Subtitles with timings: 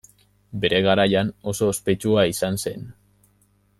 [0.61, 2.89] Bere garaian oso ospetsua izan zen.